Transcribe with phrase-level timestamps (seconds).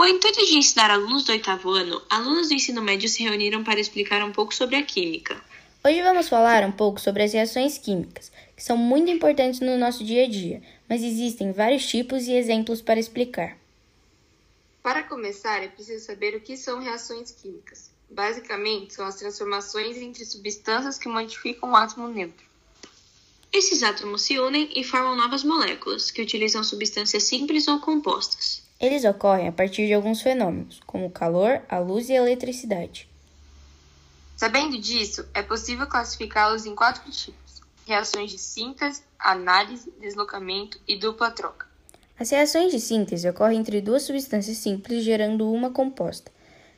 [0.00, 3.62] Com o intuito de ensinar alunos do oitavo ano, alunos do ensino médio se reuniram
[3.62, 5.38] para explicar um pouco sobre a química.
[5.84, 10.02] Hoje vamos falar um pouco sobre as reações químicas, que são muito importantes no nosso
[10.02, 13.58] dia a dia, mas existem vários tipos e exemplos para explicar.
[14.82, 17.90] Para começar, é preciso saber o que são reações químicas.
[18.08, 22.46] Basicamente, são as transformações entre substâncias que modificam o átomo neutro.
[23.52, 28.69] Esses átomos se unem e formam novas moléculas, que utilizam substâncias simples ou compostas.
[28.80, 33.06] Eles ocorrem a partir de alguns fenômenos, como o calor, a luz e a eletricidade.
[34.36, 41.30] Sabendo disso, é possível classificá-los em quatro tipos: reações de síntese, análise, deslocamento e dupla
[41.30, 41.66] troca.
[42.18, 46.32] As reações de síntese ocorrem entre duas substâncias simples, gerando uma composta.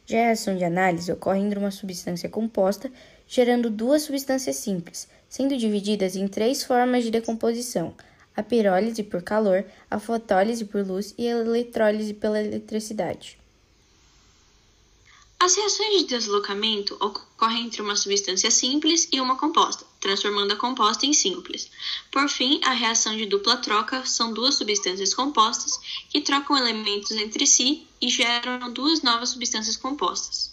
[0.05, 2.91] Já a reação de análise ocorre entre uma substância composta,
[3.29, 7.95] gerando duas substâncias simples, sendo divididas em três formas de decomposição:
[8.37, 13.39] a pirólise por calor, a fotólise por luz e a eletrólise pela eletricidade.
[15.45, 21.05] As reações de deslocamento ocorrem entre uma substância simples e uma composta, transformando a composta
[21.05, 21.69] em simples.
[22.13, 27.45] Por fim, a reação de dupla troca são duas substâncias compostas que trocam elementos entre
[27.45, 30.53] si e geram duas novas substâncias compostas.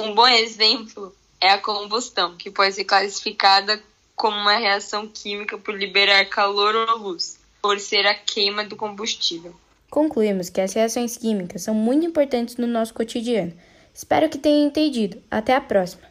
[0.00, 3.82] Um bom exemplo é a combustão, que pode ser classificada
[4.20, 9.54] como uma reação química por liberar calor ou luz, por ser a queima do combustível.
[9.88, 13.54] Concluímos que as reações químicas são muito importantes no nosso cotidiano
[13.94, 15.22] Espero que tenham entendido.
[15.30, 16.09] Até a próxima!